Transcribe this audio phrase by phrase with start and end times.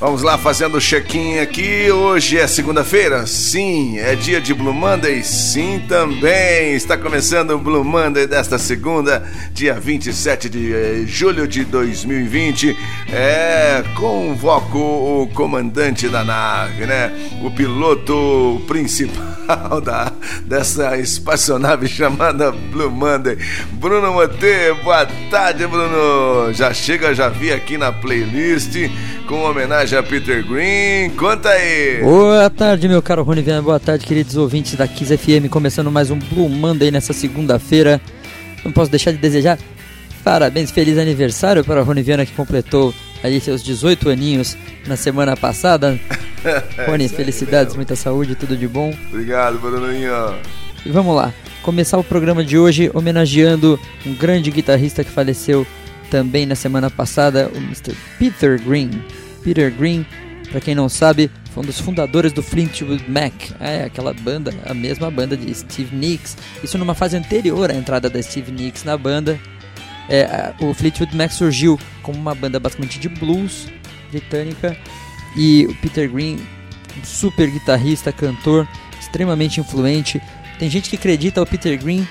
[0.00, 1.90] Vamos lá fazendo o check-in aqui.
[1.90, 3.26] Hoje é segunda-feira?
[3.26, 3.98] Sim.
[3.98, 5.24] É dia de Blue Monday?
[5.24, 6.74] Sim, também.
[6.74, 12.76] Está começando o Blue Monday desta segunda, dia 27 de eh, julho de 2020.
[13.10, 17.10] É, convoco o comandante da nave, né?
[17.42, 19.37] O piloto principal
[19.82, 20.12] da,
[20.44, 23.38] dessa espaçonave chamada Blue Monday.
[23.72, 26.52] Bruno Mote, boa tarde, Bruno.
[26.52, 28.74] Já chega, já vi aqui na playlist
[29.26, 31.10] com homenagem a Peter Green.
[31.10, 32.00] Conta aí.
[32.02, 33.62] Boa tarde, meu caro Rony Viana.
[33.62, 35.48] Boa tarde, queridos ouvintes da Kiss FM.
[35.50, 38.00] Começando mais um Blue Monday nessa segunda-feira.
[38.64, 39.58] Não posso deixar de desejar
[40.28, 42.92] parabéns, feliz aniversário para o Rony Viana que completou
[43.22, 45.98] aí seus 18 aninhos na semana passada.
[46.86, 48.94] Rony, é felicidades, muita saúde, tudo de bom.
[49.08, 50.34] Obrigado, Bruninho.
[50.84, 55.66] E vamos lá, começar o programa de hoje homenageando um grande guitarrista que faleceu
[56.10, 57.94] também na semana passada, o Mr.
[58.18, 58.90] Peter Green.
[59.42, 60.06] Peter Green,
[60.50, 64.72] para quem não sabe, foi um dos fundadores do Fleetwood Mac, é aquela banda, a
[64.72, 66.36] mesma banda de Steve Nicks.
[66.62, 69.38] Isso numa fase anterior à entrada da Steve Nicks na banda.
[70.08, 73.68] É, o Fleetwood Mac surgiu como uma banda basicamente de blues
[74.10, 74.76] britânica
[75.38, 76.36] e o Peter Green,
[77.04, 78.68] super guitarrista, cantor,
[79.00, 80.20] extremamente influente.
[80.58, 82.06] Tem gente que acredita o Peter Green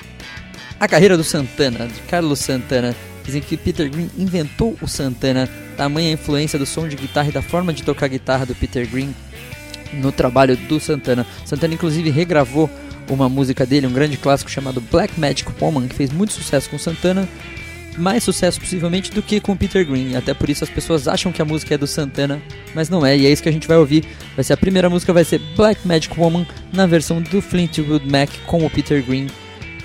[0.79, 2.95] a carreira do Santana, de Carlos Santana.
[3.25, 7.41] Dizem que Peter Green inventou o Santana, tamanha influência do som de guitarra e da
[7.41, 9.13] forma de tocar guitarra do Peter Green
[9.91, 11.27] no trabalho do Santana.
[11.45, 12.69] Santana inclusive regravou
[13.09, 16.77] uma música dele, um grande clássico chamado Black Magic Woman, que fez muito sucesso com
[16.77, 17.27] Santana,
[17.97, 20.15] mais sucesso possivelmente do que com Peter Green.
[20.15, 22.41] Até por isso as pessoas acham que a música é do Santana,
[22.75, 23.17] mas não é.
[23.17, 24.05] E é isso que a gente vai ouvir.
[24.35, 28.29] Vai ser a primeira música, vai ser Black Magic Woman na versão do Fleetwood Mac
[28.45, 29.27] com o Peter Green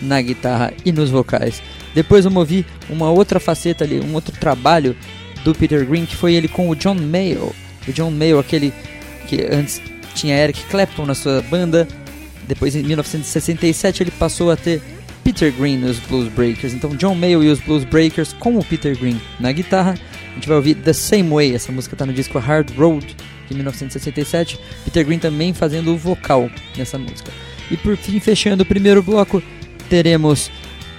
[0.00, 1.62] na guitarra e nos vocais.
[1.94, 4.96] Depois vamos ouvir uma outra faceta ali, um outro trabalho
[5.44, 7.54] do Peter Green, que foi ele com o John Mayall.
[7.86, 8.72] O John Mayall, aquele
[9.26, 9.80] que antes
[10.14, 11.86] tinha Eric Clapton na sua banda.
[12.46, 14.82] Depois, em 1967, ele passou a ter
[15.24, 16.74] Peter Green nos Blues Breakers.
[16.74, 19.94] Então, John Mayall e os Blues Breakers com o Peter Green na guitarra.
[20.30, 23.16] A gente vai ouvir The Same Way, essa música está no disco Hard Road,
[23.48, 24.58] de 1967.
[24.84, 27.30] Peter Green também fazendo o vocal nessa música.
[27.70, 29.42] E por fim, fechando o primeiro bloco,
[29.88, 30.50] teremos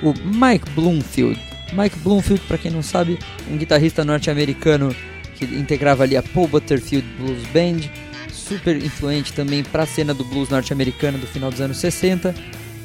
[0.01, 1.39] o Mike Bloomfield.
[1.73, 3.17] Mike Bloomfield, para quem não sabe,
[3.49, 4.95] um guitarrista norte-americano
[5.35, 7.89] que integrava ali a Paul Butterfield Blues Band,
[8.31, 12.33] super influente também para a cena do blues norte-americano do final dos anos 60.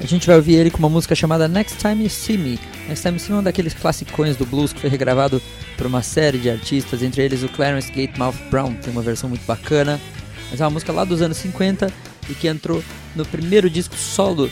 [0.00, 2.58] A gente vai ouvir ele com uma música chamada Next Time You See Me.
[2.86, 5.42] Next Time You See Me é um daqueles classicões do blues que foi regravado
[5.76, 9.44] por uma série de artistas, entre eles o Clarence Gatemouth Brown, tem uma versão muito
[9.44, 10.00] bacana.
[10.50, 11.92] Mas é uma música lá dos anos 50
[12.28, 12.82] e que entrou
[13.16, 14.50] no primeiro disco solo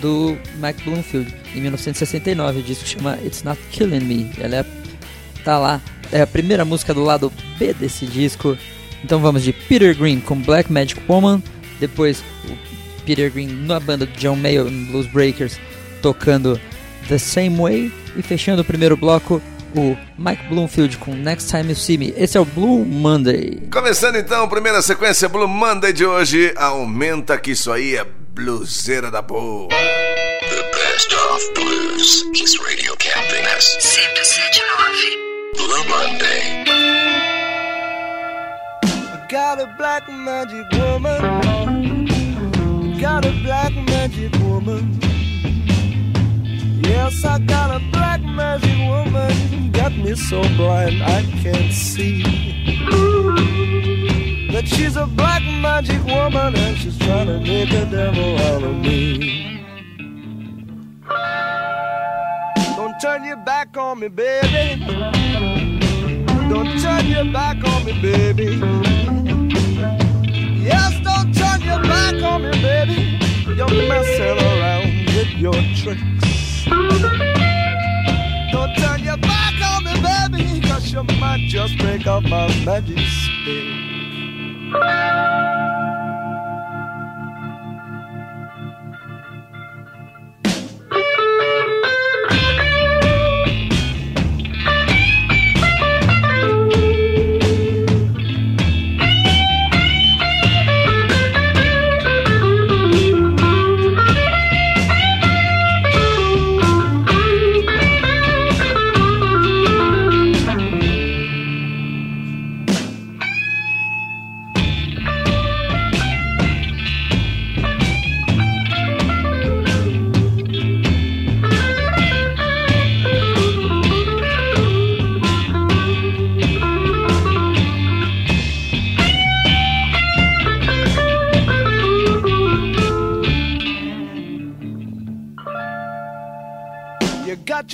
[0.00, 2.60] do Mike Bloomfield em 1969.
[2.60, 4.30] O disco chama It's Not Killing Me.
[4.38, 4.66] Ela é,
[5.44, 5.80] tá lá,
[6.10, 8.58] é a primeira música do lado B desse disco.
[9.04, 11.42] Então vamos de Peter Green com Black Magic Woman,
[11.78, 12.67] depois o
[13.08, 15.58] Peter Green na banda do John Mayo no Blues Breakers
[16.02, 16.60] tocando
[17.08, 19.40] The Same Way e fechando o primeiro bloco
[19.74, 22.12] o Mike Bloomfield com Next Time You See Me.
[22.18, 23.62] Esse é o Blue Monday.
[23.72, 26.52] Começando então, primeira sequência Blue Monday de hoje.
[26.54, 28.04] Aumenta que isso aí é
[28.34, 29.68] bluseira da boa.
[29.68, 32.24] The best of blues.
[32.34, 33.78] Kiss Radio Campinas.
[33.80, 35.16] 107.9.
[35.56, 36.64] Blue Monday.
[38.84, 41.77] I got a black magic woman.
[43.00, 44.98] Got a black magic woman.
[46.82, 49.70] Yes, I got a black magic woman.
[49.70, 52.22] Got me so blind I can't see.
[54.50, 58.74] That she's a black magic woman and she's trying to make a devil out of
[58.74, 59.62] me.
[62.74, 64.84] Don't turn your back on me, baby.
[66.48, 69.17] Don't turn your back on me, baby.
[71.68, 73.18] Yes, don't turn your back on me, baby.
[73.56, 76.64] You're messing around with your tricks.
[78.52, 82.98] Don't turn your back on me, baby, cause you might just break off my magic
[82.98, 83.66] stick.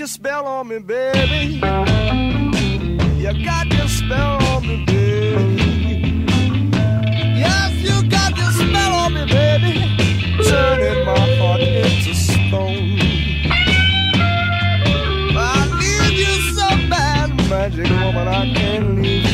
[0.04, 1.54] Your spell on me, baby.
[3.16, 6.26] You got your spell on me, baby.
[7.42, 9.72] Yes, you got your spell on me, baby.
[10.46, 12.98] Turning my heart into stone.
[15.38, 18.28] I need you so bad, magic woman.
[18.28, 19.33] I can't leave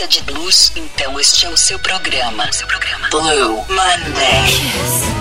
[0.00, 0.72] Gosta de blues?
[0.76, 2.50] Então este é o seu programa.
[2.50, 3.10] Seu programa.
[3.10, 5.19] Blue Monday.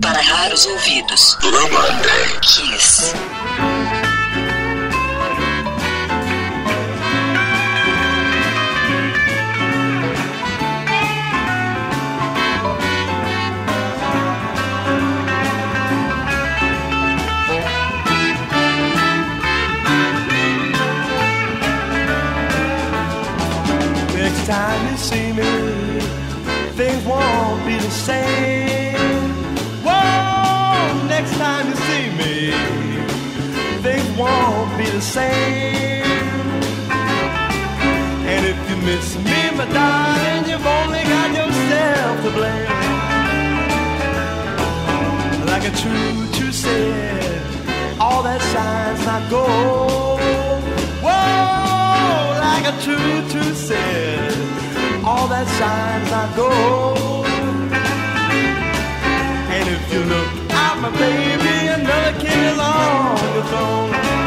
[0.00, 1.36] Para raros ouvidos.
[1.42, 2.40] Monday.
[2.40, 3.12] Kiss.
[35.12, 36.08] Same.
[38.32, 42.72] And if you miss me, my darling, you've only got yourself to blame.
[45.50, 47.42] Like a true, true said,
[48.00, 50.20] all that shines not gold.
[51.04, 54.32] Whoa, like a true, true said,
[55.04, 57.26] all that shines not gold.
[59.56, 64.21] And if you look out, my baby, another king is on your throne.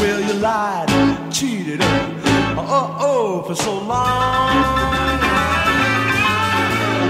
[0.00, 0.88] Well, you lied,
[1.32, 4.54] cheated, uh oh, for so long.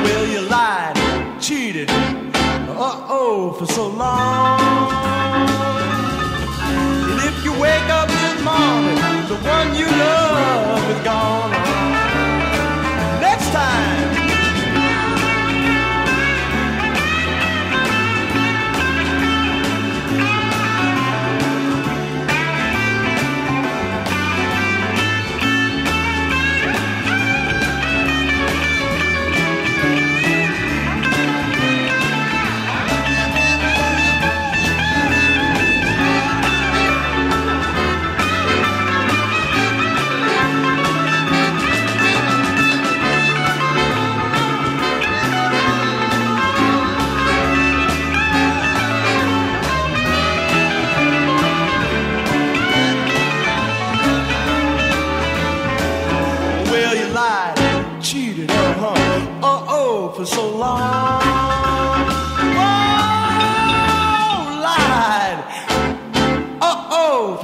[0.05, 0.97] Well, you lied,
[1.41, 4.61] cheated, uh oh, for so long.
[7.11, 8.97] And if you wake up this morning,
[9.29, 11.48] the one you love is gone.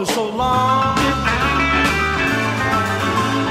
[0.05, 0.97] For so long.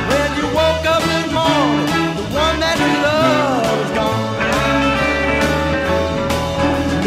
[0.10, 4.34] When you woke up this morning, the one that you love is gone.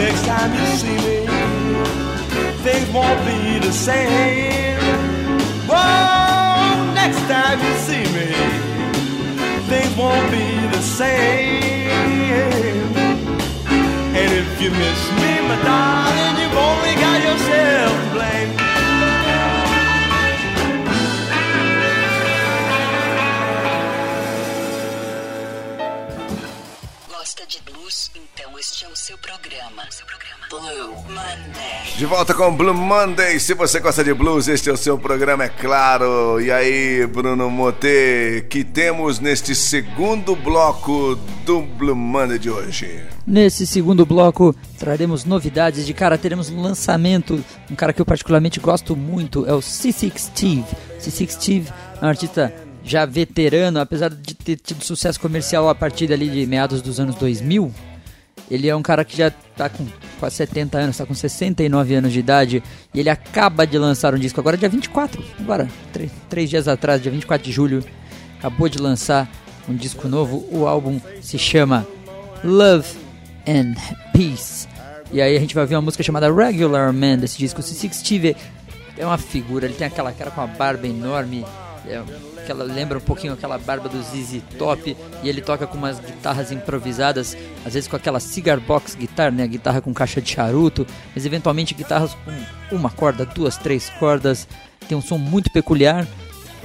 [0.03, 1.19] Next time you see me,
[2.65, 4.79] things won't be the same.
[5.71, 8.29] Whoa, next time you see me,
[9.71, 11.87] things won't be the same.
[14.21, 18.66] And if you miss me, my darling, you've only got yourself to blame.
[29.67, 29.83] Programa.
[29.91, 30.27] Seu programa.
[30.49, 31.97] Blue Monday.
[31.97, 33.41] De volta com Blue Monday.
[33.41, 36.41] Se você gosta de blues, este é o seu programa, é claro.
[36.41, 43.03] E aí, Bruno Moté, que temos neste segundo bloco do Blue Monday de hoje?
[43.27, 45.85] Nesse segundo bloco, traremos novidades.
[45.85, 47.43] De cara, teremos um lançamento.
[47.71, 50.65] Um cara que eu particularmente gosto muito é o C6 Steve.
[51.01, 52.55] C6 Steve é um artista
[52.85, 57.17] já veterano, apesar de ter tido sucesso comercial a partir ali de meados dos anos
[57.17, 57.73] 2000.
[58.51, 59.87] Ele é um cara que já tá com
[60.21, 62.63] quase 70 anos, tá com 69 anos de idade.
[62.95, 65.23] E ele acaba de lançar um disco agora, dia 24.
[65.41, 65.69] Agora,
[66.29, 67.85] três, dias atrás, dia 24 de julho.
[68.39, 69.29] Acabou de lançar
[69.69, 70.47] um disco novo.
[70.51, 71.87] O álbum se chama
[72.45, 72.89] Love
[73.47, 73.75] and
[74.13, 74.69] Peace.
[75.11, 77.61] E aí a gente vai ver uma música chamada Regular Man desse disco.
[77.61, 78.37] O C6 Steve
[78.97, 81.45] é uma figura, ele tem aquela cara com a barba enorme.
[81.87, 82.03] É,
[82.47, 86.53] aquela, lembra um pouquinho aquela barba do ZZ Top e ele toca com umas guitarras
[86.53, 91.27] improvisadas, às vezes com aquela cigar box guitar, né, guitarra com caixa de charuto, mas
[91.27, 92.17] eventualmente guitarras
[92.71, 94.47] com uma corda, duas, três cordas,
[94.89, 96.07] tem um som muito peculiar.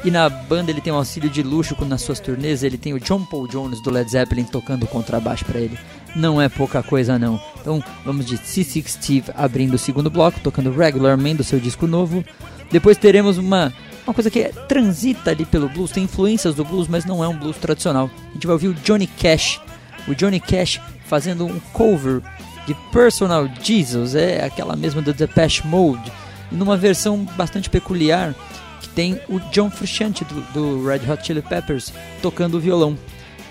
[0.04, 3.00] E na banda ele tem um auxílio de luxo nas suas turnês ele tem o
[3.00, 5.78] John Paul Jones do Led Zeppelin tocando contrabaixo para ele.
[6.16, 7.40] Não é pouca coisa não.
[7.60, 11.86] Então vamos de C6 Steve abrindo o segundo bloco, tocando Regular Man do seu disco
[11.86, 12.26] novo.
[12.72, 13.72] Depois teremos uma
[14.12, 17.28] uma coisa que é, transita ali pelo blues, tem influências do blues, mas não é
[17.28, 18.10] um blues tradicional.
[18.30, 19.62] A gente vai ouvir o Johnny Cash,
[20.08, 22.22] o Johnny Cash fazendo um cover
[22.68, 26.12] de Personal Jesus, é aquela mesma do Depeche Mode,
[26.52, 28.36] numa versão bastante peculiar
[28.82, 32.98] que tem o John Frusciante do, do Red Hot Chili Peppers tocando o violão.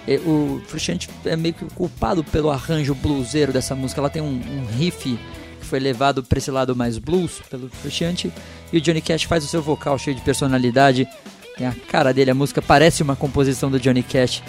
[0.06, 4.26] É, o Frusciante é meio que culpado pelo arranjo bluseiro dessa música, ela tem um,
[4.26, 5.18] um riff
[5.58, 8.30] que foi levado para esse lado mais blues pelo Frusciante
[8.72, 11.08] e o Johnny Cash faz o seu vocal cheio de personalidade.
[11.56, 14.42] Tem a cara dele, a música parece uma composição do Johnny Cash,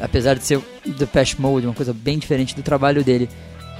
[0.00, 0.60] apesar de ser
[0.98, 3.28] The Patch Mode, uma coisa bem diferente do trabalho dele.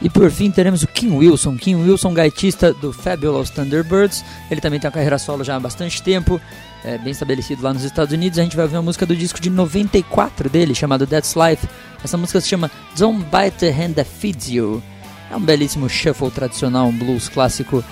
[0.03, 4.23] E por fim teremos o Kim Wilson, Kim Wilson, gaitista do Fabulous Thunderbirds.
[4.51, 6.41] Ele também tem uma carreira solo já há bastante tempo,
[6.85, 8.39] é, bem estabelecido lá nos Estados Unidos.
[8.39, 11.67] A gente vai ouvir uma música do disco de 94 dele, chamado That's Life.
[12.05, 14.83] Essa música se chama Don't Bite the Hand That Feeds You.
[15.31, 17.83] É um belíssimo shuffle tradicional, um blues clássico.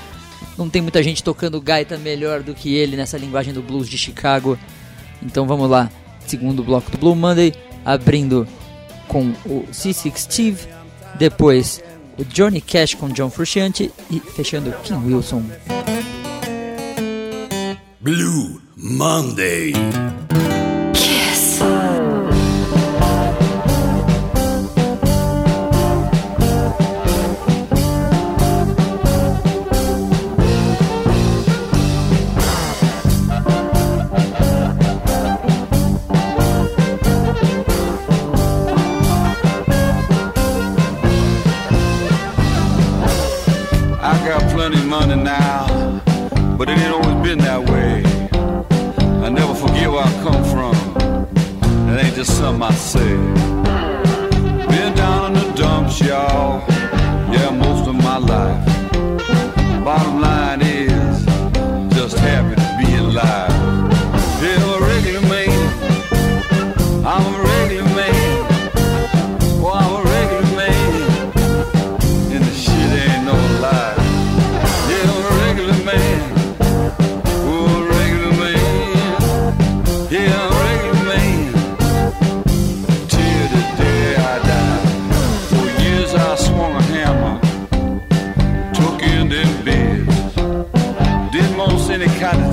[0.56, 3.98] Não tem muita gente tocando gaita melhor do que ele nessa linguagem do blues de
[3.98, 4.58] Chicago.
[5.22, 5.90] Então vamos lá,
[6.26, 7.52] segundo bloco do Blue Monday,
[7.84, 8.46] abrindo
[9.08, 10.68] com o C6 Steve,
[11.16, 11.82] depois
[12.18, 15.44] o Johnny Cash com John Frusciante e fechando Kim Wilson.
[18.00, 19.72] Blue Monday.
[49.94, 50.74] Where I come from.
[51.90, 53.16] It ain't just something I say.
[54.68, 56.73] Been down in the dumps, y'all.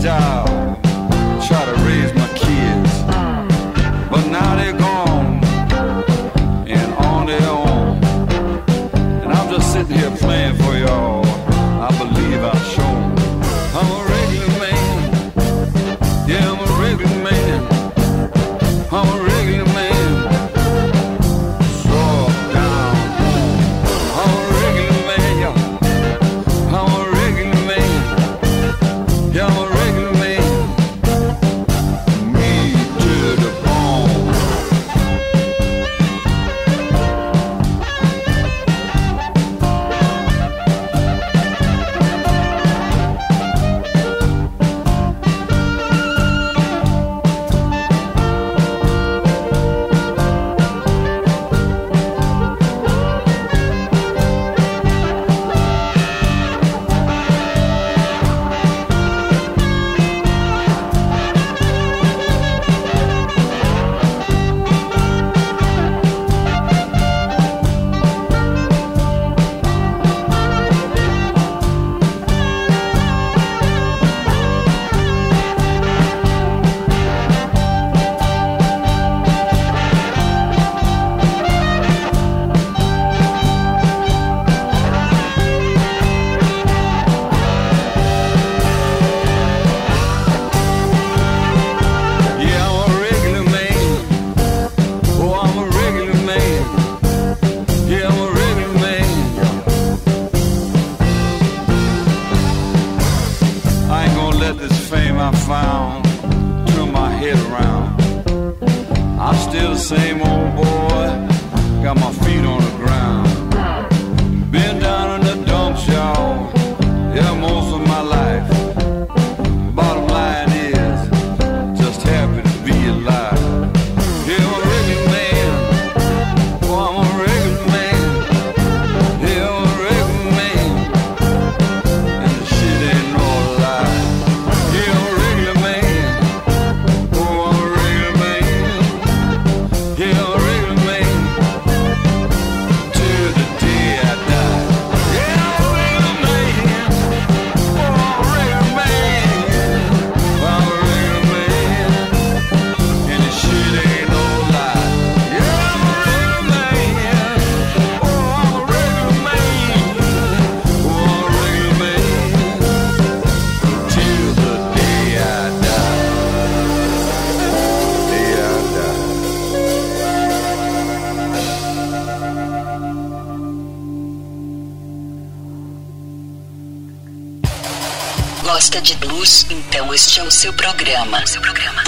[0.01, 3.03] try to raise my kids.
[4.09, 5.43] But now they're gone
[6.67, 8.03] and on their own.
[9.21, 11.10] And I'm just sitting here playing for y'all.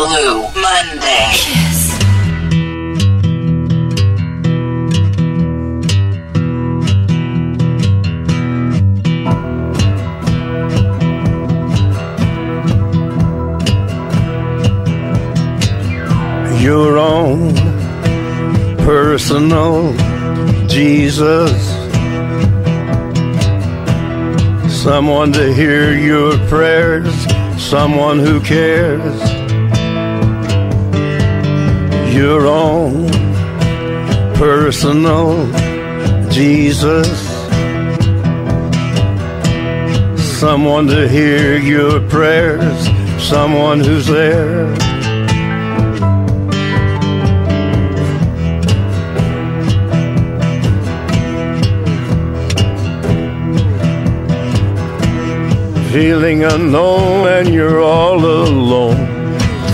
[0.04, 1.32] Blue Monday.
[16.60, 17.54] your own
[18.80, 19.94] personal
[20.68, 21.62] Jesus.
[24.84, 27.14] Someone to hear your prayers,
[27.58, 29.23] someone who cares.
[32.14, 33.10] Your own
[34.36, 35.52] personal
[36.30, 37.10] Jesus.
[40.40, 42.88] Someone to hear your prayers,
[43.20, 44.72] someone who's there.
[55.94, 59.13] feeling unknown and you're all alone.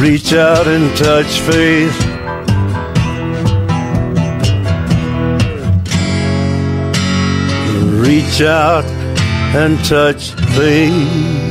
[0.00, 1.94] Reach out and touch faith.
[8.00, 8.86] Reach out
[9.54, 11.50] and touch faith.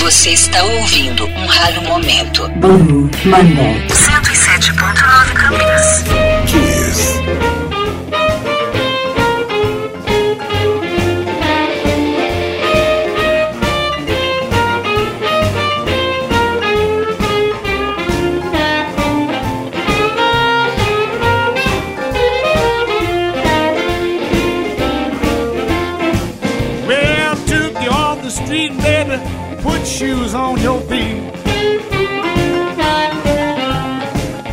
[0.00, 2.48] Você está ouvindo um raro momento.
[2.56, 3.86] Blue Monday.
[3.90, 6.02] 107.9 Campinas.
[6.48, 7.53] Kiss.
[29.84, 31.32] Put shoes on your feet.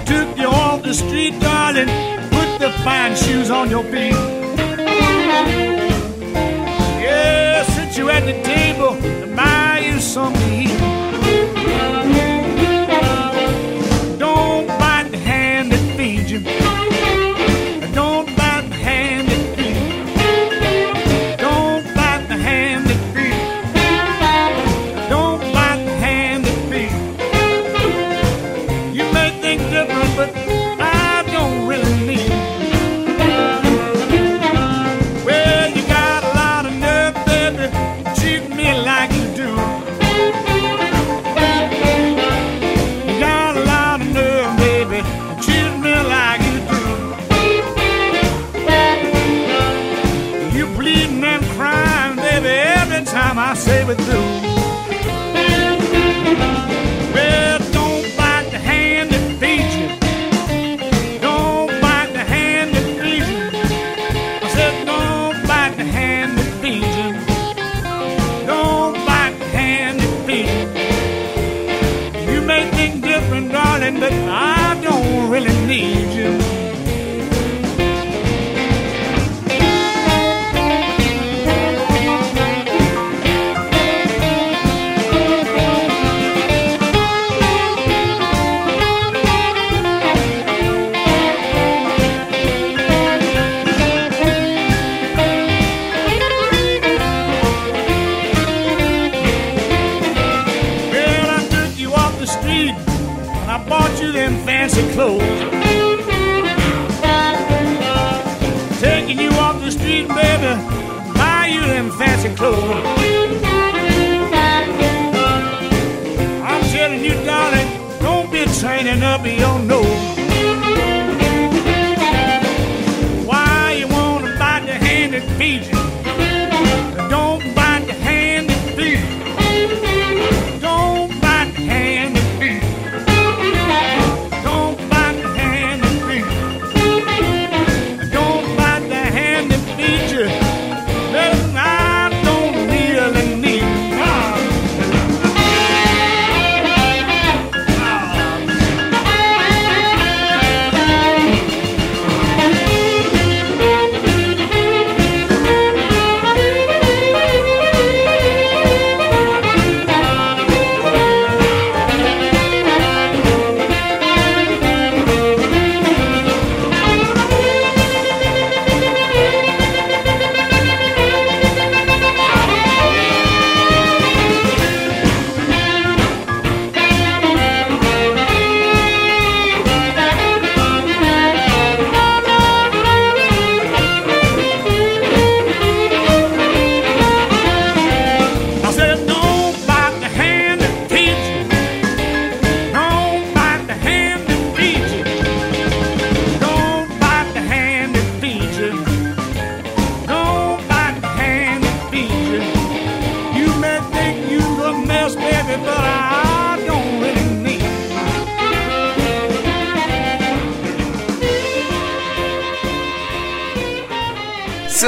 [0.05, 1.87] Took you off the street, darling,
[2.31, 4.40] put the fine shoes on your feet.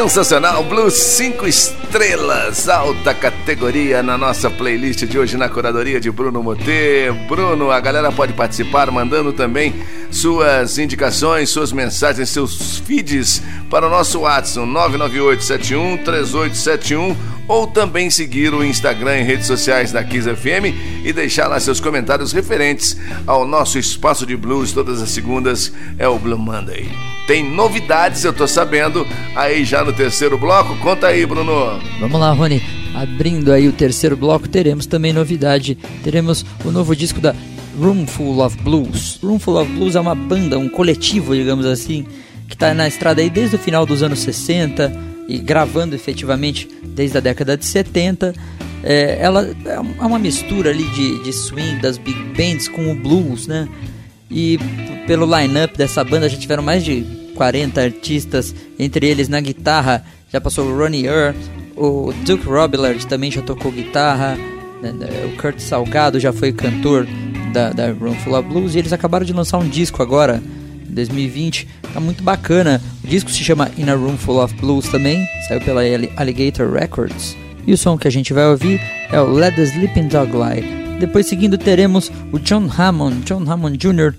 [0.04, 6.44] Sensacional, Blues 5 estrelas, alta categoria na nossa playlist de hoje na curadoria de Bruno
[6.44, 7.10] Motê.
[7.26, 9.74] Bruno, a galera pode participar mandando também
[10.12, 17.16] suas indicações, suas mensagens, seus feeds para o nosso WhatsApp 998713871
[17.48, 21.80] ou também seguir o Instagram e redes sociais da Kiss FM e deixar lá seus
[21.80, 27.13] comentários referentes ao nosso espaço de blues todas as segundas é o Blue Monday.
[27.26, 30.76] Tem novidades, eu tô sabendo, aí já no terceiro bloco.
[30.78, 31.80] Conta aí, Bruno.
[32.00, 32.62] Vamos lá, Rony.
[32.94, 35.76] Abrindo aí o terceiro bloco, teremos também novidade.
[36.04, 37.34] Teremos o novo disco da
[37.80, 39.20] Roomful of Blues.
[39.24, 42.06] Roomful of Blues é uma banda, um coletivo, digamos assim,
[42.48, 44.94] que está na estrada aí desde o final dos anos 60
[45.28, 48.34] e gravando efetivamente desde a década de 70.
[48.84, 53.48] É, ela é uma mistura ali de, de swing das big bands com o blues,
[53.48, 53.68] né?
[54.30, 54.60] E
[55.06, 57.06] pelo line-up dessa banda já tiveram mais de
[57.36, 61.36] 40 artistas, entre eles na guitarra já passou o Ronnie Earl,
[61.76, 64.38] o Duke Robillard também já tocou guitarra,
[64.82, 67.08] né, né, o Kurt Salgado já foi cantor
[67.54, 70.42] da, da Roomful of Blues e eles acabaram de lançar um disco agora,
[70.90, 72.82] em 2020, tá muito bacana.
[73.04, 75.82] O disco se chama In a Roomful of Blues também, saiu pela
[76.18, 78.82] Alligator Records E o som que a gente vai ouvir
[79.12, 80.83] é o Let the Sleeping Dog Lie.
[81.00, 84.14] Depois seguindo teremos o John Hammond, John Hammond Jr.,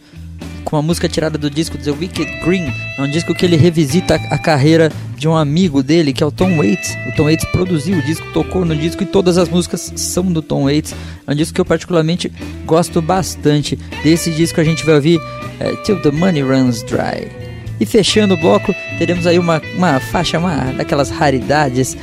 [0.65, 2.73] com uma música tirada do disco The Wicked Green.
[2.99, 6.33] É um disco que ele revisita a carreira de um amigo dele, que é o
[6.33, 6.97] Tom Waits.
[7.09, 10.43] O Tom Waits produziu o disco, tocou no disco e todas as músicas são do
[10.43, 10.95] Tom Waits.
[11.27, 12.33] É um disco que eu particularmente
[12.67, 13.79] gosto bastante.
[14.03, 15.21] Desse disco a gente vai ouvir
[15.61, 17.29] é, Till the Money Runs Dry.
[17.79, 21.97] E fechando o bloco, teremos aí uma, uma faixa, uma daquelas raridades.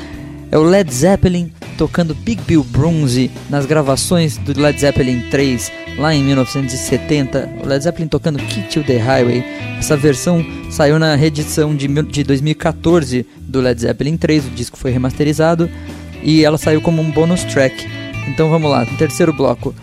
[0.51, 6.13] É o Led Zeppelin tocando Big Bill Brunsey nas gravações do Led Zeppelin 3 lá
[6.13, 7.49] em 1970.
[7.63, 9.43] O Led Zeppelin tocando Kick to the Highway.
[9.79, 14.47] Essa versão saiu na reedição de, de 2014 do Led Zeppelin 3.
[14.47, 15.69] O disco foi remasterizado
[16.21, 17.87] e ela saiu como um bonus track.
[18.27, 19.73] Então vamos lá, terceiro bloco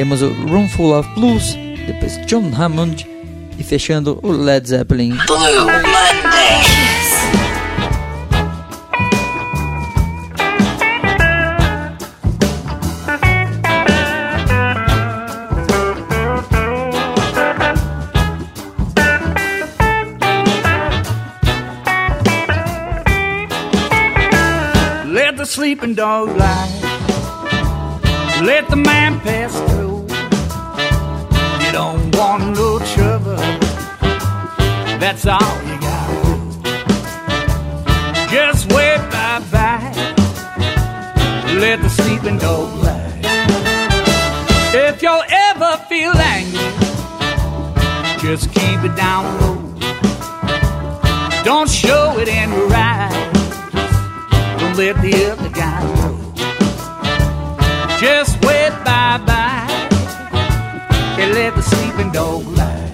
[0.00, 3.06] temos o Room Full of Blues, depois John Hammond
[3.58, 5.10] e fechando o Led Zeppelin.
[5.26, 6.89] Blue Monday.
[25.70, 26.68] Sleeping dog lie.
[28.42, 30.00] Let the man pass through.
[31.64, 33.36] You don't want no trouble.
[34.98, 36.36] That's all you gotta do.
[38.34, 39.92] Just wait bye bye.
[41.62, 43.20] Let the sleeping dog lie.
[44.74, 46.70] If you'll ever feel angry,
[48.18, 49.56] just keep it down low.
[51.44, 52.50] Don't show it in
[54.80, 56.16] let the other guy know.
[58.00, 59.68] Just wait bye bye
[61.20, 62.92] and let the sleeping dog lie.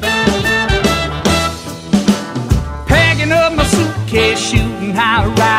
[2.89, 5.56] Packing up my suitcase, shooting high, riding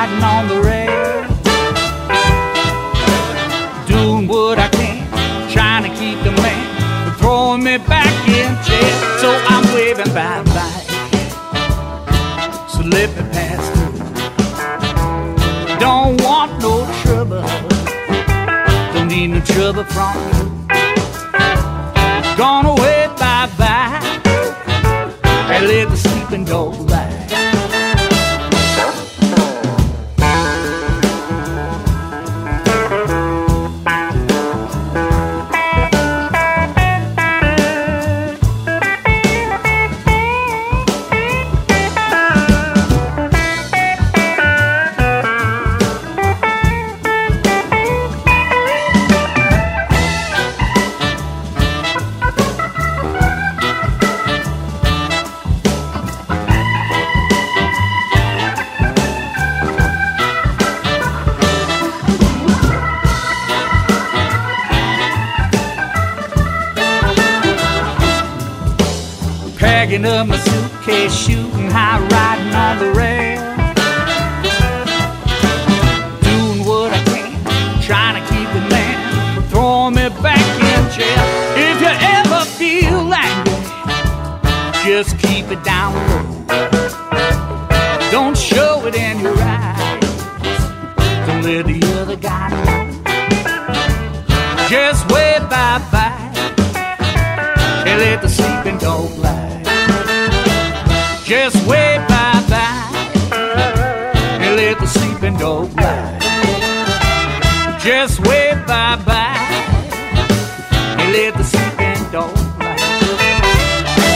[111.18, 112.78] and let the sleeping dog lie.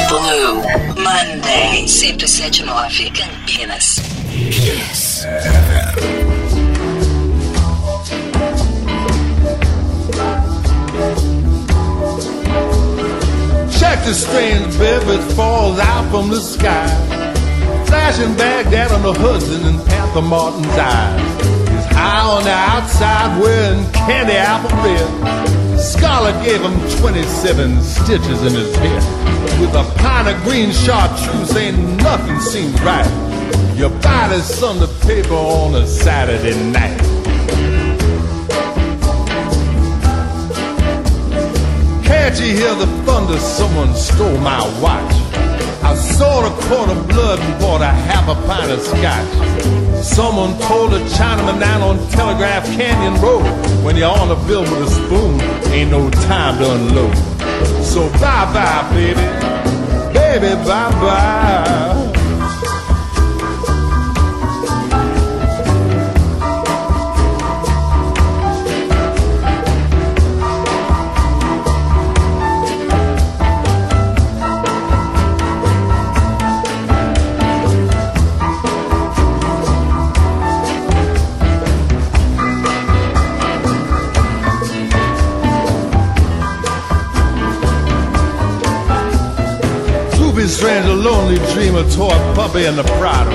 [0.09, 0.61] Blue
[1.03, 1.85] Monday.
[1.87, 3.99] 1079 Campinas.
[13.79, 16.87] Check the strange baby falls out from the sky.
[17.85, 21.41] Flashing Baghdad on the Hudson and Panther Martin's eyes.
[21.69, 25.40] He's high on the outside wearing candy apple red.
[25.81, 29.59] Scholar gave him 27 stitches in his head.
[29.59, 33.09] With a pint of green chartreuse, ain't nothing seems right.
[33.75, 36.99] You buy this Sunday paper on a Saturday night.
[42.05, 43.39] Can't you hear the thunder?
[43.39, 45.13] Someone stole my watch.
[45.83, 49.80] I sold a quart of blood and bought a half a pint of scotch.
[50.01, 53.43] Someone told a Chinaman down on Telegraph Canyon Road,
[53.83, 55.39] when you're on a bill with a spoon,
[55.71, 57.15] ain't no time to unload.
[57.83, 59.21] So bye bye, baby,
[60.13, 62.10] baby, bye bye.
[91.01, 93.31] Lonely dreamer toy puppy and the Prado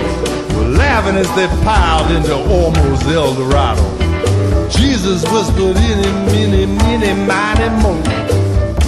[0.57, 3.83] were laughing as they piled into almost El Dorado.
[4.70, 7.92] Jesus whispered, "Any, mini, mini, miny, mo."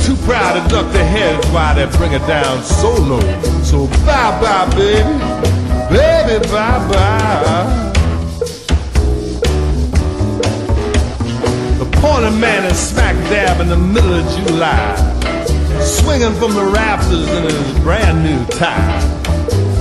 [0.05, 3.21] Too proud to duck their heads while they bring it down so low.
[3.64, 5.17] So bye bye, baby,
[5.91, 7.67] baby, bye bye.
[11.81, 14.95] The pointer man is smack dab in the middle of July,
[15.88, 19.01] swinging from the rafters in his brand new tie.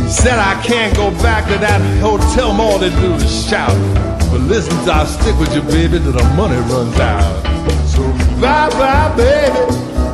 [0.03, 3.75] He said I can't go back to that hotel, all they do is shout.
[4.31, 7.43] But listen, I'll stick with you, baby, till the money runs out.
[7.87, 8.03] So
[8.39, 9.51] bye bye, baby,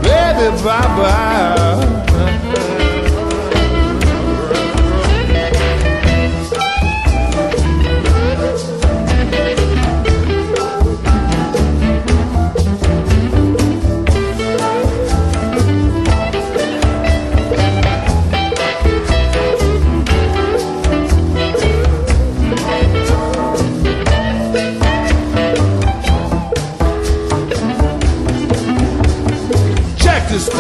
[0.02, 2.33] baby, bye bye.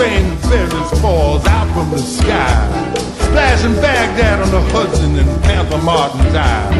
[0.03, 2.93] The feathers falls out from the sky.
[3.19, 6.73] Splashing Baghdad on the Hudson and Panther Martin's eye.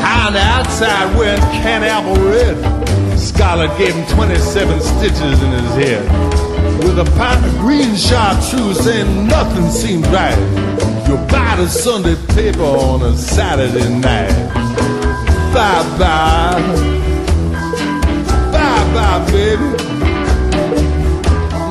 [0.00, 3.18] High on the outside wearing can apple red.
[3.18, 6.84] Scholar gave him 27 stitches in his head.
[6.84, 10.38] With a pint of green chartreuse saying nothing seemed right.
[11.08, 14.30] You buy the Sunday paper on a Saturday night.
[15.52, 16.62] Bye bye.
[18.52, 19.87] Bye bye, baby.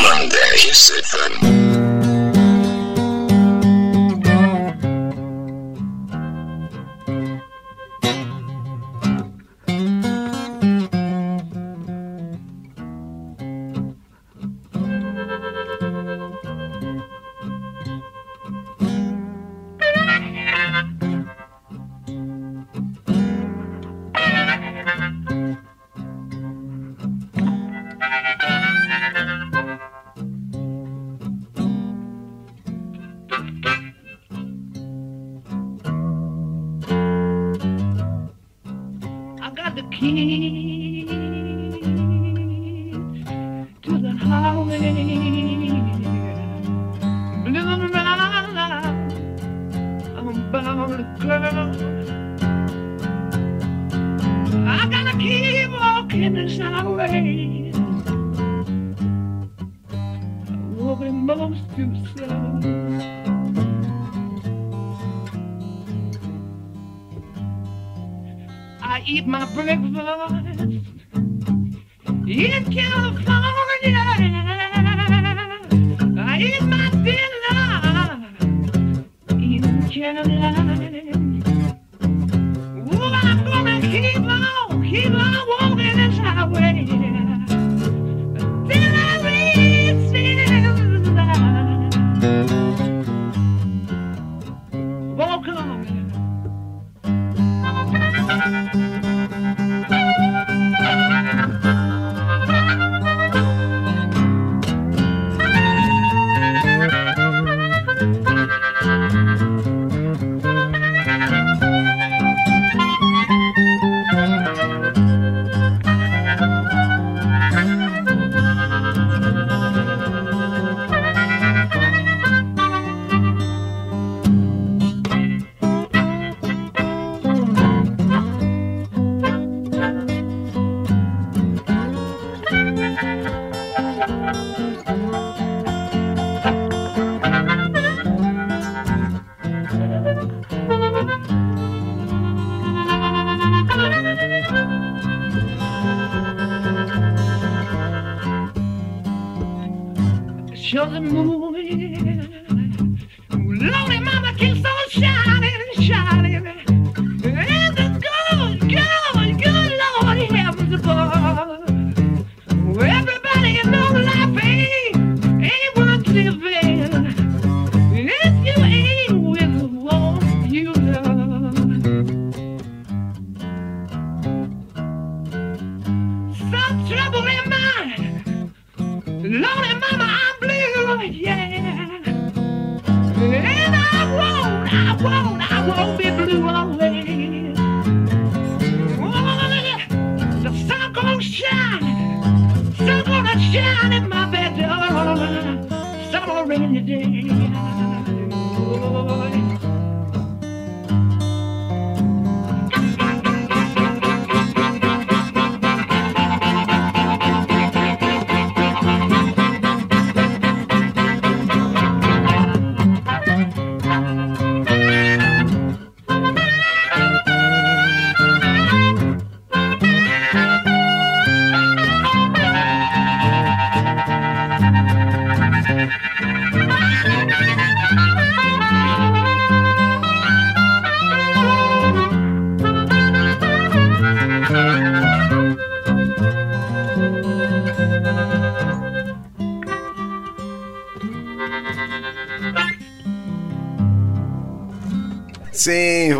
[0.00, 1.61] Monday, 7.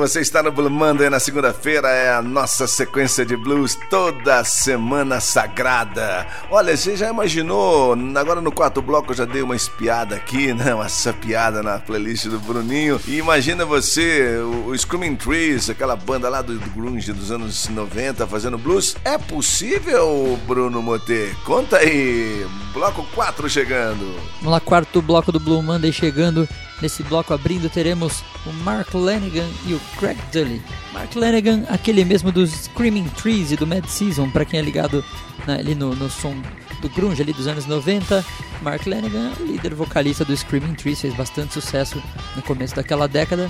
[0.03, 5.21] Você está no Blue Monday na segunda-feira, é a nossa sequência de blues toda semana
[5.21, 6.27] sagrada.
[6.51, 7.95] Olha, você já imaginou?
[8.17, 10.75] Agora no quarto bloco eu já dei uma espiada aqui, né?
[10.75, 13.01] Uma sapiada na playlist do Bruninho.
[13.07, 18.59] E imagina você, o, Screaming Trees, aquela banda lá do, grunge dos anos 90 fazendo
[18.59, 18.97] blues.
[19.05, 21.31] É possível, Bruno Moté?
[21.45, 22.45] Conta aí.
[22.75, 24.17] Bloco 4 chegando.
[24.39, 26.49] Vamos lá, quarto bloco do Blue Monday chegando.
[26.83, 30.61] Nesse bloco abrindo teremos o Mark Lanigan e o Craig Dully.
[30.93, 35.05] Mark Lanigan, aquele mesmo dos Screaming Trees e do Mad Season, para quem é ligado
[35.47, 36.35] né, ali no, no som
[36.81, 38.25] do grunge ali dos anos 90.
[38.63, 42.03] Mark Lanigan, líder vocalista do Screaming Trees, fez bastante sucesso
[42.35, 43.49] no começo daquela década.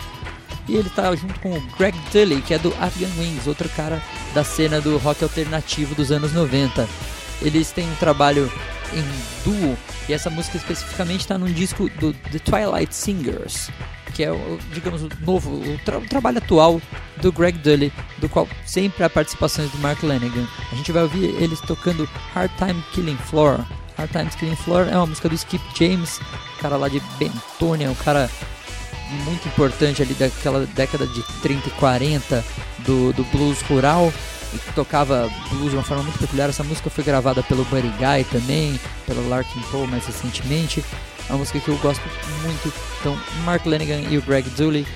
[0.68, 4.02] E ele tá junto com o Greg Dully, que é do Afghan Wings, outro cara
[4.34, 6.86] da cena do rock alternativo dos anos 90.
[7.40, 8.52] Eles têm um trabalho
[8.94, 9.04] em
[9.44, 9.76] duo
[10.08, 13.70] e essa música especificamente está num disco do The Twilight Singers,
[14.14, 16.80] que é o, digamos, o novo, o, tra o trabalho atual
[17.20, 20.46] do Greg Dully, do qual sempre há participações do Mark Lanigan.
[20.70, 23.64] A gente vai ouvir eles tocando Hard Time Killing Floor.
[23.96, 26.20] Hard Time Killing Floor é uma música do Skip James,
[26.60, 28.30] cara lá de Bentonia, um cara
[29.24, 32.44] muito importante ali daquela década de 30 e 40
[32.80, 34.12] do, do blues rural
[34.58, 36.48] que tocava blues de uma forma muito peculiar.
[36.48, 40.84] Essa música foi gravada pelo Buddy Guy também, pelo Larkin Poe mais recentemente.
[41.28, 42.02] É uma música que eu gosto
[42.42, 42.72] muito.
[43.00, 44.86] Então, Mark Lanigan e o Greg Dully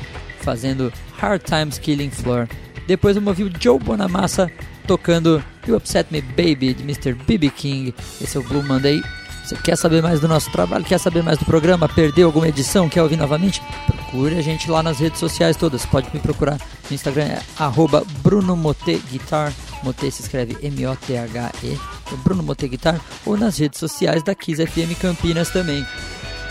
[0.40, 2.48] fazendo Hard Times Killing Floor.
[2.86, 4.50] Depois eu movi o Joe Bonamassa
[4.86, 7.14] tocando You Upset Me Baby de Mr.
[7.14, 7.50] B.B.
[7.50, 7.94] King.
[8.20, 9.02] Esse é o Blue Monday.
[9.46, 10.84] Você quer saber mais do nosso trabalho?
[10.84, 11.88] Quer saber mais do programa?
[11.88, 12.88] Perdeu alguma edição?
[12.88, 13.62] Quer ouvir novamente?
[13.86, 15.86] Procure a gente lá nas redes sociais todas.
[15.86, 16.58] Pode me procurar
[16.90, 19.52] no Instagram, é arroba Bruno Mote Guitar.
[19.84, 21.78] Mote se escreve M-O-T-H-E.
[22.24, 23.00] Bruno Mote Guitar.
[23.24, 25.86] Ou nas redes sociais da Kiss FM Campinas também.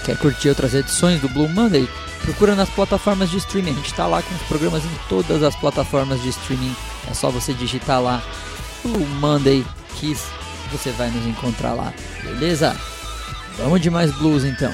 [0.06, 1.90] Quer curtir outras edições do Blue Monday?
[2.22, 3.72] Procura nas plataformas de streaming.
[3.72, 6.74] A gente está lá com os programas em todas as plataformas de streaming.
[7.12, 8.24] É só você digitar lá
[8.82, 9.66] Blue Monday
[9.98, 10.45] Kiss.
[10.76, 11.94] Você vai nos encontrar lá.
[12.22, 12.76] Beleza?
[13.58, 14.74] Vamos de mais blues então.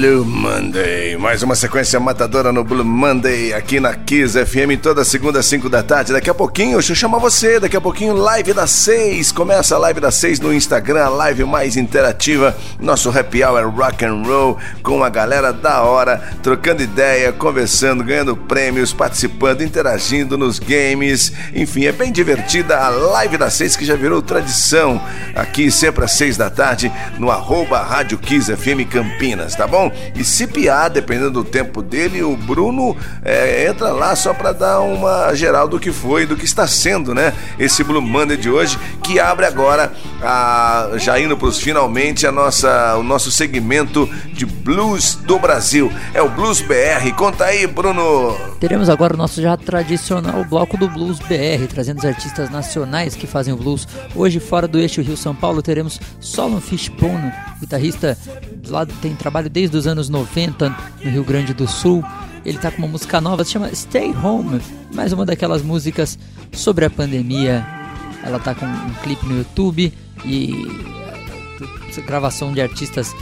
[0.00, 0.97] Blue Monday.
[1.18, 5.68] Mais uma sequência matadora no Blue Monday aqui na Kiss FM toda segunda às 5
[5.68, 6.12] da tarde.
[6.12, 7.58] Daqui a pouquinho, deixa eu chamar você.
[7.58, 9.32] Daqui a pouquinho, live das 6.
[9.32, 12.56] Começa a live das 6 no Instagram, a live mais interativa.
[12.80, 18.36] Nosso happy hour rock and roll com a galera da hora, trocando ideia, conversando, ganhando
[18.36, 21.32] prêmios, participando, interagindo nos games.
[21.52, 25.02] Enfim, é bem divertida a live das 6 que já virou tradição
[25.34, 29.90] aqui sempre às 6 da tarde no arroba Rádio Kiss FM Campinas, tá bom?
[30.14, 32.94] E se piar, dependendo do tempo dele, o Bruno
[33.24, 37.14] é, entra lá só pra dar uma geral do que foi, do que está sendo,
[37.14, 37.32] né?
[37.58, 39.90] Esse Blue Monday de hoje, que abre agora,
[40.20, 45.90] a, já indo pros finalmente, a nossa, o nosso segmento de blues do Brasil.
[46.12, 47.10] É o Blues BR.
[47.16, 48.36] Conta aí, Bruno.
[48.60, 53.26] Teremos agora o nosso já tradicional bloco do Blues BR, trazendo os artistas nacionais que
[53.26, 53.88] fazem o blues.
[54.14, 58.18] Hoje, fora do eixo Rio-São Paulo, teremos Solon Fishbone, guitarrista
[58.68, 62.04] lá tem trabalho desde os anos 90 no Rio Grande do Sul.
[62.44, 64.60] Ele tá com uma música nova, se chama Stay Home,
[64.94, 66.18] mais uma daquelas músicas
[66.52, 67.66] sobre a pandemia.
[68.22, 69.92] Ela tá com um clipe no YouTube
[70.24, 70.66] e
[71.96, 73.14] eh, gravação de artistas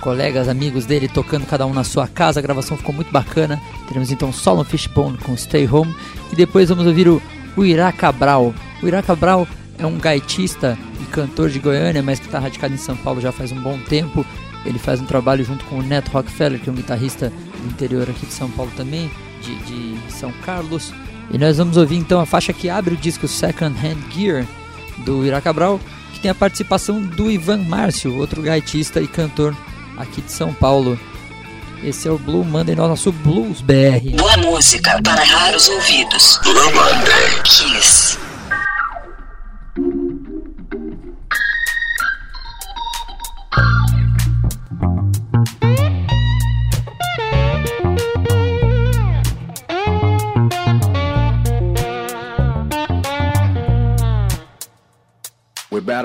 [0.00, 2.40] colegas, amigos dele tocando cada um na sua casa.
[2.40, 3.60] A gravação ficou muito bacana.
[3.88, 5.94] Teremos então Solon Fishbone com Stay Home
[6.32, 7.20] e depois vamos ouvir o,
[7.56, 8.54] o Ira Cabral.
[8.82, 9.46] O Ira Cabral
[9.78, 13.32] é um gaitista e cantor de Goiânia, mas que está radicado em São Paulo já
[13.32, 14.24] faz um bom tempo.
[14.66, 18.08] Ele faz um trabalho junto com o Neto Rockefeller, que é um guitarrista do interior
[18.10, 19.10] aqui de São Paulo também,
[19.40, 20.92] de, de São Carlos.
[21.30, 24.46] E nós vamos ouvir então a faixa que abre o disco Second Hand Gear
[24.98, 25.80] do Ira Cabral,
[26.12, 29.56] que tem a participação do Ivan Márcio, outro gaitista e cantor
[29.96, 30.98] aqui de São Paulo.
[31.82, 34.16] Esse é o Blue Monday, nosso Blues BR.
[34.16, 36.40] Boa música para raros ouvidos.
[36.42, 37.42] Blue Monday.
[37.44, 38.05] Kiss.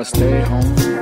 [0.01, 1.00] We better stay home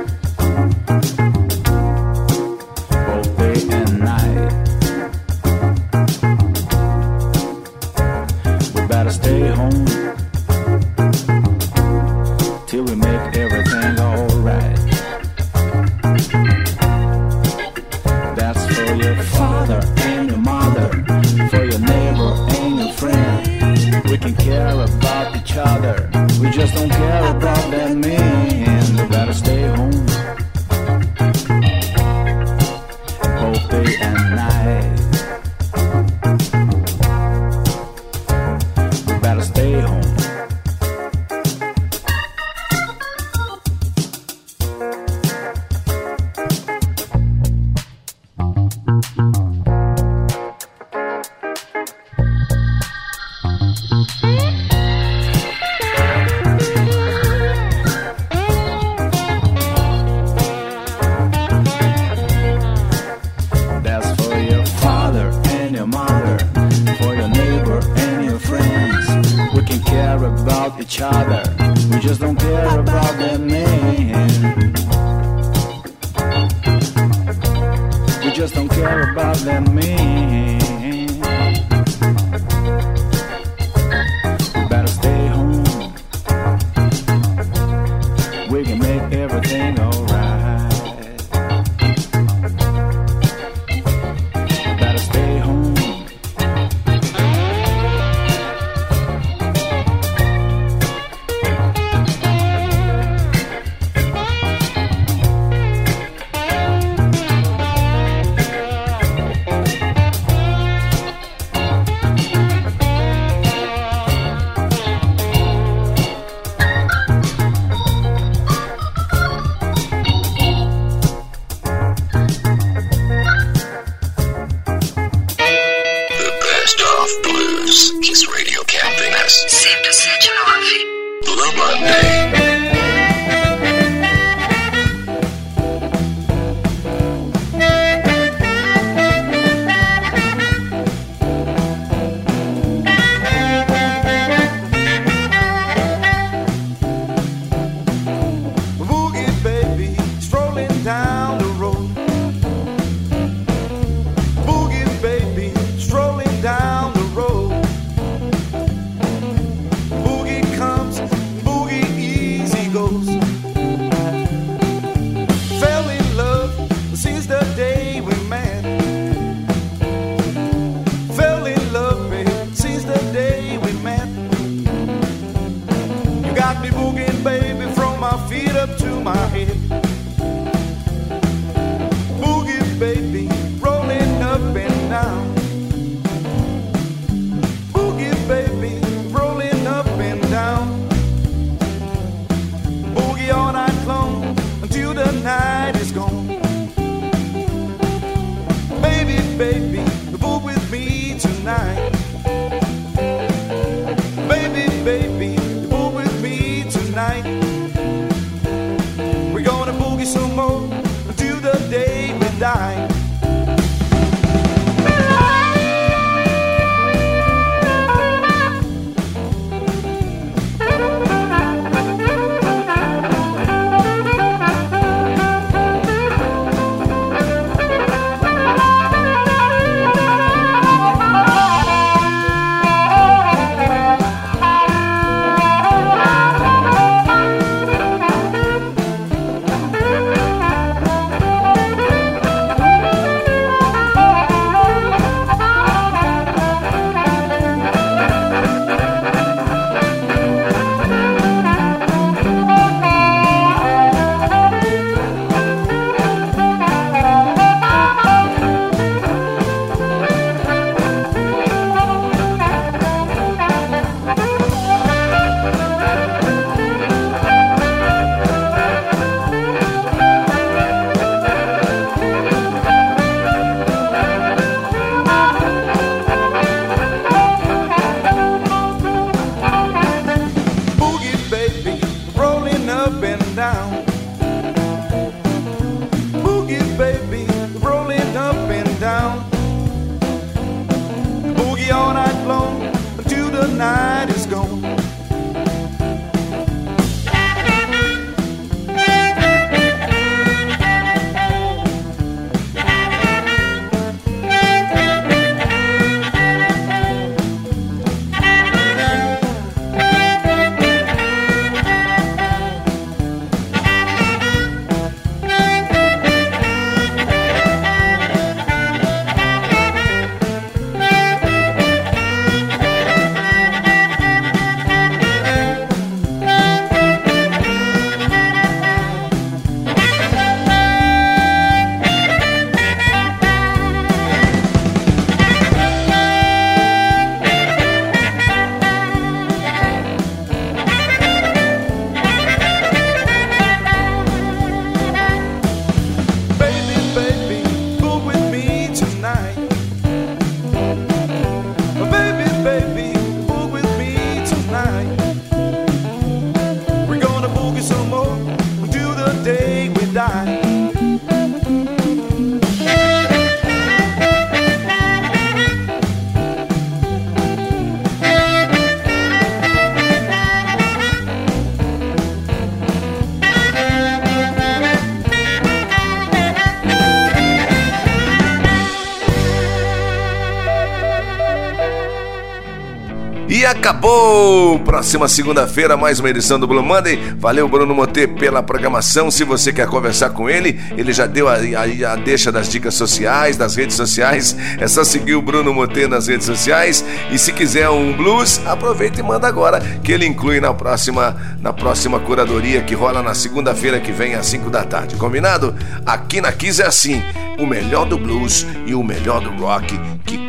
[383.60, 384.58] acabou!
[384.60, 386.98] Próxima segunda-feira, mais uma edição do Blue Monday.
[387.18, 389.10] Valeu, Bruno Motê, pela programação.
[389.10, 392.72] Se você quer conversar com ele, ele já deu a, a, a deixa das dicas
[392.72, 394.34] sociais, das redes sociais.
[394.58, 396.82] É só seguir o Bruno Motê nas redes sociais.
[397.10, 401.52] E se quiser um blues, aproveita e manda agora, que ele inclui na próxima, na
[401.52, 404.96] próxima curadoria que rola na segunda-feira que vem às 5 da tarde.
[404.96, 405.54] Combinado?
[405.84, 407.02] Aqui na Kiss é assim:
[407.38, 409.78] o melhor do blues e o melhor do rock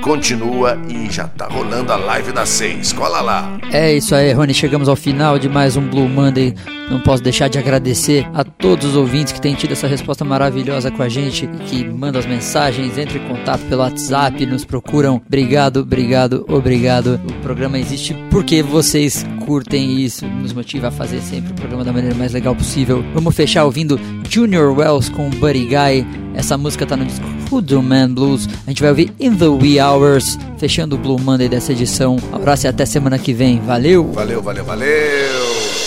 [0.01, 2.93] continua e já tá rolando a live das 6.
[2.93, 3.57] Cola lá.
[3.71, 4.53] É isso aí, Rony.
[4.53, 6.55] Chegamos ao final de mais um Blue Monday.
[6.91, 10.91] Não posso deixar de agradecer a todos os ouvintes que têm tido essa resposta maravilhosa
[10.91, 15.21] com a gente, que mandam as mensagens, entram em contato pelo WhatsApp, nos procuram.
[15.25, 17.17] Obrigado, obrigado, obrigado.
[17.25, 21.93] O programa existe porque vocês curtem isso, nos motiva a fazer sempre o programa da
[21.93, 23.01] maneira mais legal possível.
[23.13, 23.97] Vamos fechar ouvindo
[24.29, 26.05] Junior Wells com Buddy Guy.
[26.33, 28.49] Essa música tá no disco Hoodoo Man Blues.
[28.67, 32.17] A gente vai ouvir In the Wee Hours, fechando o Blue Monday dessa edição.
[32.33, 33.61] Abraço e até semana que vem.
[33.61, 34.11] Valeu!
[34.11, 35.80] Valeu, valeu, valeu!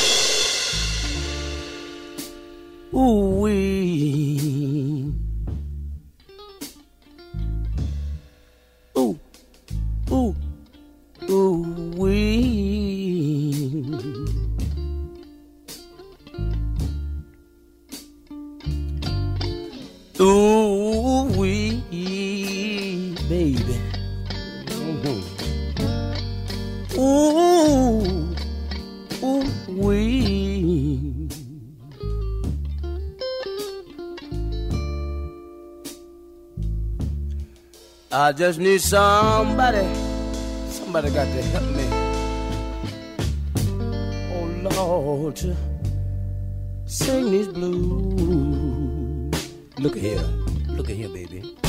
[2.96, 3.83] Ooh wee.
[38.36, 39.86] Just need somebody,
[40.68, 41.86] somebody got to help me.
[44.32, 45.38] Oh Lord,
[46.86, 49.34] sing these blues.
[49.78, 50.24] Look at here,
[50.68, 51.63] look at here, baby.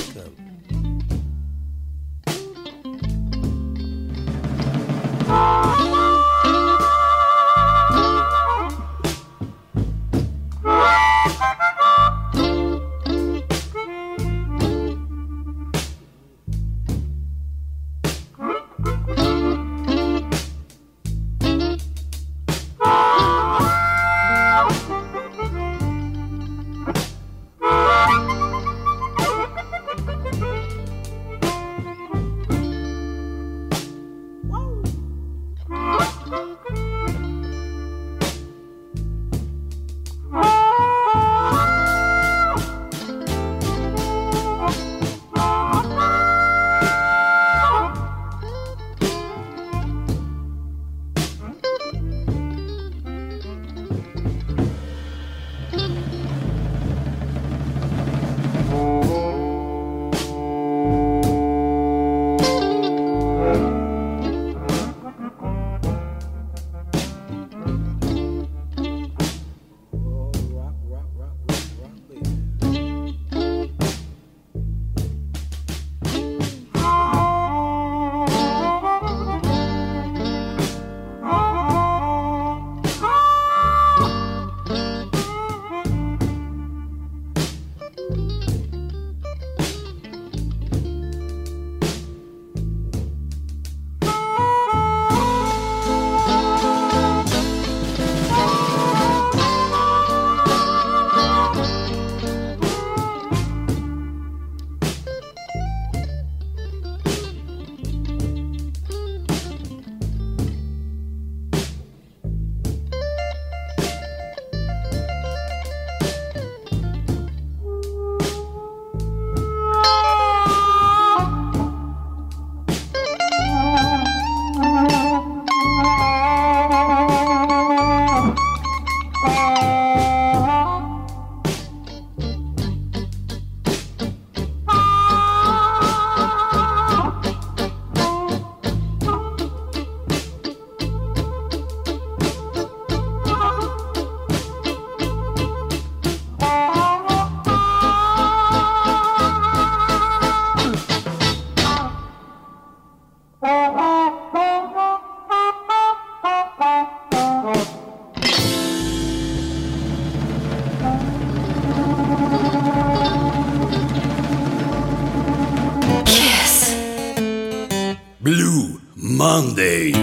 [169.65, 169.94] Blue Monday.